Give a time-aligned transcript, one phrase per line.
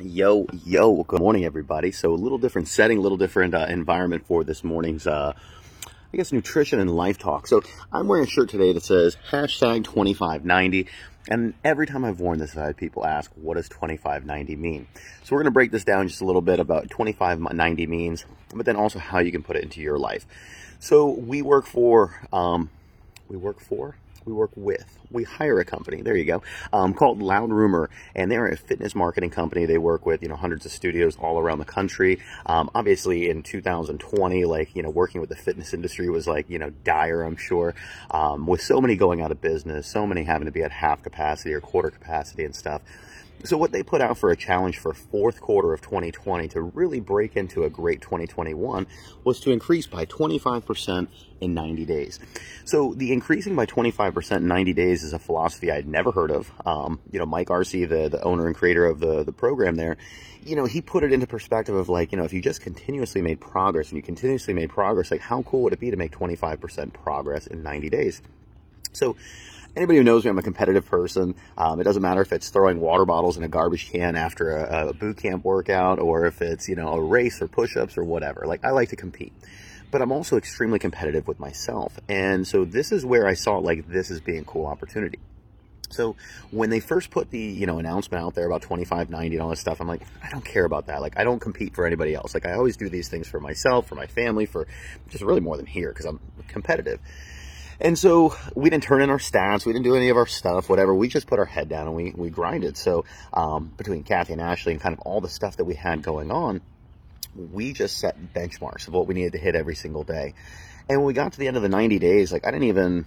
[0.00, 1.92] Yo, yo, good morning, everybody.
[1.92, 5.34] So, a little different setting, a little different uh, environment for this morning's, uh,
[5.86, 7.46] I guess, nutrition and life talk.
[7.46, 10.86] So, I'm wearing a shirt today that says hashtag 2590.
[11.28, 14.86] And every time I've worn this, I've had people ask, what does 2590 mean?
[15.24, 18.24] So, we're going to break this down just a little bit about 2590 means,
[18.54, 20.26] but then also how you can put it into your life.
[20.80, 22.70] So, we work for, um,
[23.28, 27.22] we work for, we work with, we hire a company, there you go, um, called
[27.22, 29.66] Loud Rumor, and they're a fitness marketing company.
[29.66, 32.20] They work with, you know, hundreds of studios all around the country.
[32.46, 36.58] Um, obviously in 2020, like, you know, working with the fitness industry was like, you
[36.58, 37.74] know, dire, I'm sure,
[38.10, 41.02] um, with so many going out of business, so many having to be at half
[41.02, 42.82] capacity or quarter capacity and stuff.
[43.44, 47.00] So what they put out for a challenge for fourth quarter of 2020 to really
[47.00, 48.86] break into a great 2021
[49.24, 51.08] was to increase by 25%
[51.40, 52.20] in 90 days.
[52.64, 56.52] So the increasing by 25% in 90 days is a philosophy I'd never heard of.
[56.64, 59.96] Um, you know, Mike Arce, the, the owner and creator of the, the program there,
[60.44, 63.22] you know, he put it into perspective of like, you know, if you just continuously
[63.22, 66.12] made progress and you continuously made progress, like how cool would it be to make
[66.12, 68.22] 25% progress in 90 days?
[68.92, 69.16] So
[69.76, 71.34] anybody who knows me, I'm a competitive person.
[71.56, 74.88] Um, it doesn't matter if it's throwing water bottles in a garbage can after a,
[74.88, 78.44] a boot camp workout or if it's, you know, a race or push-ups or whatever.
[78.46, 79.32] Like I like to compete
[79.92, 82.00] but I'm also extremely competitive with myself.
[82.08, 85.18] And so this is where I saw like this as being a cool opportunity.
[85.92, 86.16] So
[86.50, 89.60] when they first put the, you know, announcement out there about 2590 and all this
[89.60, 91.02] stuff, I'm like, I don't care about that.
[91.02, 92.32] Like, I don't compete for anybody else.
[92.34, 94.66] Like, I always do these things for myself, for my family, for
[95.10, 96.98] just really more than here because I'm competitive.
[97.82, 99.66] And so we didn't turn in our stats.
[99.66, 100.94] We didn't do any of our stuff, whatever.
[100.94, 102.76] We just put our head down and we, we grinded.
[102.76, 106.00] So um, between Kathy and Ashley and kind of all the stuff that we had
[106.00, 106.60] going on,
[107.34, 110.34] we just set benchmarks of what we needed to hit every single day.
[110.88, 113.04] And when we got to the end of the 90 days, like I didn't even,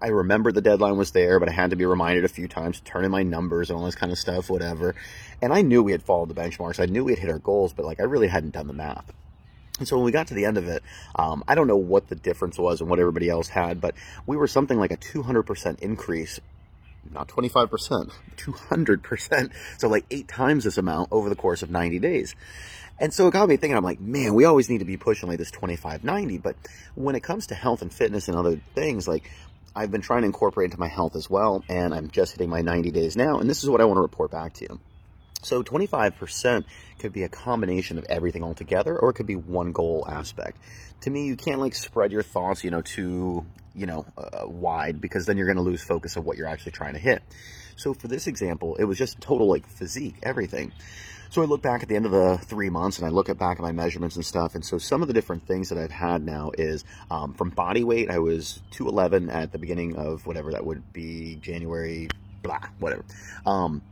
[0.00, 2.78] I remembered the deadline was there, but I had to be reminded a few times
[2.78, 4.94] to turn in my numbers and all this kind of stuff, whatever.
[5.40, 6.80] And I knew we had followed the benchmarks.
[6.80, 9.10] I knew we had hit our goals, but like I really hadn't done the math.
[9.78, 10.82] And so when we got to the end of it,
[11.14, 13.94] um, I don't know what the difference was and what everybody else had, but
[14.26, 16.40] we were something like a 200% increase
[17.12, 19.50] not 25%, 200%.
[19.78, 22.34] So like eight times this amount over the course of 90 days.
[23.00, 25.28] And so it got me thinking, I'm like, man, we always need to be pushing
[25.28, 26.38] like this 25, 90.
[26.38, 26.56] But
[26.94, 29.30] when it comes to health and fitness and other things, like
[29.74, 31.64] I've been trying to incorporate into my health as well.
[31.68, 33.38] And I'm just hitting my 90 days now.
[33.38, 34.80] And this is what I want to report back to you.
[35.42, 36.64] So 25%
[36.98, 40.58] could be a combination of everything altogether, or it could be one goal aspect.
[41.02, 45.00] To me, you can't like spread your thoughts, you know, too, you know, uh, wide
[45.00, 47.22] because then you're going to lose focus of what you're actually trying to hit.
[47.76, 50.72] So for this example, it was just total like physique, everything.
[51.30, 53.38] So I look back at the end of the three months and I look at
[53.38, 54.54] back at my measurements and stuff.
[54.54, 57.84] And so some of the different things that I've had now is um, from body
[57.84, 62.08] weight, I was 211 at the beginning of whatever that would be January,
[62.42, 63.04] blah, whatever.
[63.46, 63.82] Um,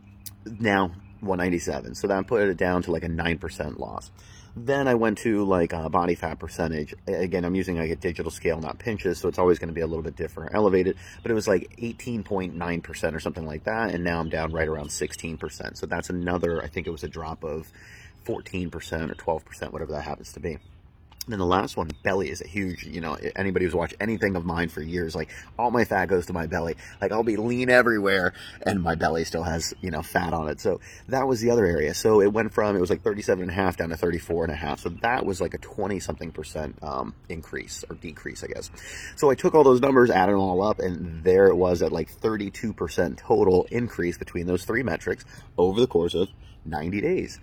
[0.46, 0.92] now
[1.26, 1.94] 197.
[1.94, 4.10] So that put it down to like a 9% loss.
[4.58, 6.94] Then I went to like a body fat percentage.
[7.06, 9.82] Again, I'm using like a digital scale, not pinches, so it's always going to be
[9.82, 10.96] a little bit different, elevated.
[11.22, 14.88] But it was like 18.9% or something like that, and now I'm down right around
[14.88, 15.76] 16%.
[15.76, 16.62] So that's another.
[16.62, 17.70] I think it was a drop of
[18.24, 20.58] 14% or 12%, whatever that happens to be.
[21.26, 24.36] And then the last one, belly is a huge, you know, anybody who's watched anything
[24.36, 25.28] of mine for years, like
[25.58, 26.76] all my fat goes to my belly.
[27.00, 28.32] Like I'll be lean everywhere
[28.62, 30.60] and my belly still has, you know, fat on it.
[30.60, 31.94] So that was the other area.
[31.94, 34.52] So it went from, it was like 37 and a half down to 34 and
[34.52, 34.78] a half.
[34.78, 38.70] So that was like a 20 something percent um, increase or decrease, I guess.
[39.16, 41.90] So I took all those numbers, added them all up, and there it was at
[41.90, 45.24] like 32% total increase between those three metrics
[45.58, 46.28] over the course of
[46.66, 47.40] 90 days.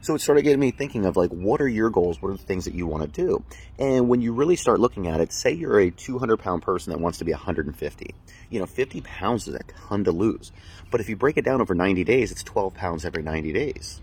[0.00, 2.20] So it started getting me thinking of like, what are your goals?
[2.20, 3.25] What are the things that you want to do?
[3.78, 7.00] And when you really start looking at it, say you're a 200 pound person that
[7.00, 8.14] wants to be 150.
[8.50, 10.52] You know, 50 pounds is a ton to lose.
[10.90, 14.00] But if you break it down over 90 days, it's 12 pounds every 90 days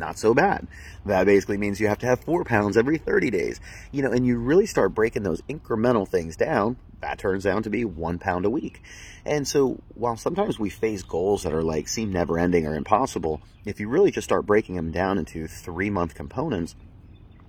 [0.00, 0.66] not so bad.
[1.04, 3.60] That basically means you have to have four pounds every 30 days.
[3.92, 7.70] You know, and you really start breaking those incremental things down, that turns out to
[7.70, 8.82] be one pound a week.
[9.24, 13.40] And so while sometimes we face goals that are like seem never ending or impossible,
[13.64, 16.74] if you really just start breaking them down into three month components,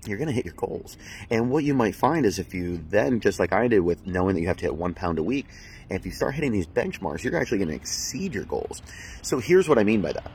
[0.05, 0.97] you're going to hit your goals.
[1.29, 4.35] And what you might find is if you then, just like I did with knowing
[4.35, 5.47] that you have to hit one pound a week,
[5.89, 8.81] if you start hitting these benchmarks, you're actually going to exceed your goals.
[9.21, 10.31] So here's what I mean by that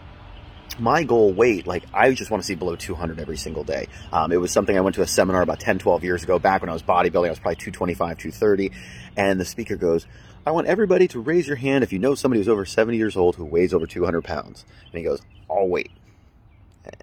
[0.78, 3.88] my goal weight, like I just want to see below 200 every single day.
[4.12, 6.60] Um, it was something I went to a seminar about 10, 12 years ago, back
[6.60, 7.26] when I was bodybuilding.
[7.26, 8.72] I was probably 225, 230.
[9.16, 10.06] And the speaker goes,
[10.46, 13.16] I want everybody to raise your hand if you know somebody who's over 70 years
[13.16, 14.64] old who weighs over 200 pounds.
[14.92, 15.20] And he goes,
[15.50, 15.90] I'll wait.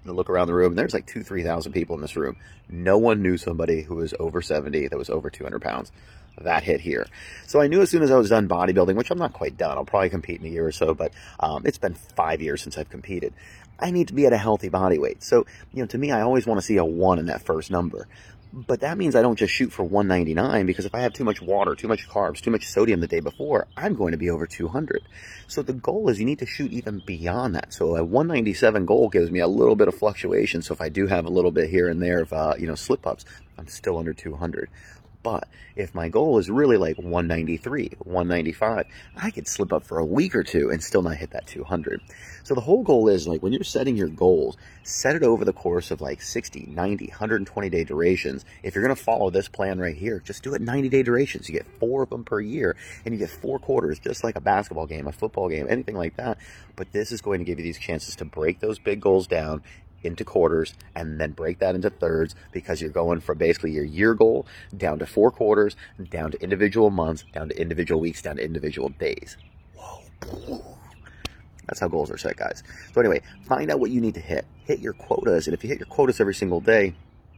[0.04, 2.36] And look around the room, and there's like two, 3,000 people in this room.
[2.68, 5.92] No one knew somebody who was over 70 that was over 200 pounds
[6.40, 7.06] that hit here.
[7.46, 9.76] So I knew as soon as I was done bodybuilding, which I'm not quite done,
[9.76, 12.76] I'll probably compete in a year or so, but um, it's been five years since
[12.76, 13.32] I've competed.
[13.78, 15.22] I need to be at a healthy body weight.
[15.22, 17.70] So, you know, to me, I always want to see a one in that first
[17.70, 18.08] number.
[18.52, 21.42] But that means I don't just shoot for 199 because if I have too much
[21.42, 24.46] water, too much carbs, too much sodium the day before, I'm going to be over
[24.46, 25.02] 200.
[25.48, 27.72] So the goal is you need to shoot even beyond that.
[27.72, 30.62] So a 197 goal gives me a little bit of fluctuation.
[30.62, 32.76] So if I do have a little bit here and there of, uh, you know,
[32.76, 33.24] slip ups,
[33.58, 34.70] I'm still under 200.
[35.24, 38.84] But if my goal is really like 193, 195,
[39.16, 42.02] I could slip up for a week or two and still not hit that 200.
[42.44, 45.54] So the whole goal is like when you're setting your goals, set it over the
[45.54, 48.44] course of like 60, 90, 120 day durations.
[48.62, 51.48] If you're going to follow this plan right here, just do it 90 day durations.
[51.48, 52.76] You get four of them per year
[53.06, 56.16] and you get four quarters, just like a basketball game, a football game, anything like
[56.16, 56.36] that.
[56.76, 59.62] But this is going to give you these chances to break those big goals down
[60.04, 64.14] into quarters and then break that into thirds because you're going from basically your year
[64.14, 64.46] goal
[64.76, 65.76] down to four quarters,
[66.10, 69.36] down to individual months, down to individual weeks, down to individual days.
[69.74, 70.74] Whoa.
[71.66, 72.62] That's how goals are set, guys.
[72.92, 74.44] So anyway, find out what you need to hit.
[74.64, 76.94] Hit your quotas, and if you hit your quotas every single day,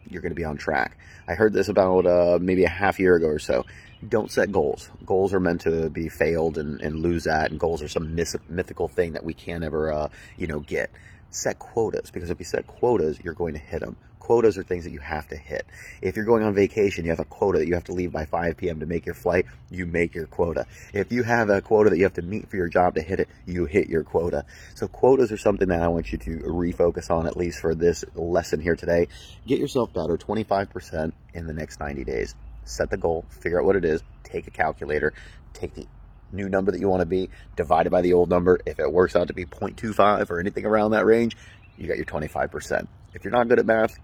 [0.08, 0.98] you're going to be on track.
[1.28, 3.64] I heard this about uh, maybe a half year ago or so.
[4.08, 4.90] Don't set goals.
[5.04, 8.88] Goals are meant to be failed and, and lose at, and goals are some mythical
[8.88, 10.90] thing that we can't ever, uh, you know, get
[11.30, 13.96] set quotas because if you set quotas, you're going to hit them.
[14.18, 15.64] Quotas are things that you have to hit.
[16.02, 18.24] If you're going on vacation, you have a quota that you have to leave by
[18.24, 18.80] 5 p.m.
[18.80, 20.66] to make your flight, you make your quota.
[20.92, 23.20] If you have a quota that you have to meet for your job to hit
[23.20, 24.44] it, you hit your quota.
[24.74, 28.04] So quotas are something that I want you to refocus on at least for this
[28.16, 29.06] lesson here today.
[29.46, 32.34] Get yourself better 25% in the next 90 days.
[32.64, 35.12] Set the goal, figure out what it is, take a calculator,
[35.52, 35.86] take the
[36.32, 38.58] new number that you want to be divided by the old number.
[38.66, 41.36] If it works out to be 0.25 or anything around that range,
[41.76, 42.86] you got your 25%.
[43.14, 43.98] If you're not good at math,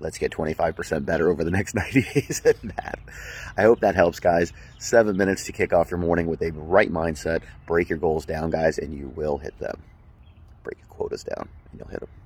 [0.00, 3.00] let's get 25% better over the next 90 days at math.
[3.56, 4.52] I hope that helps, guys.
[4.78, 7.42] Seven minutes to kick off your morning with a right mindset.
[7.66, 9.82] Break your goals down, guys, and you will hit them.
[10.62, 12.08] Break your quotas down, and you'll hit them.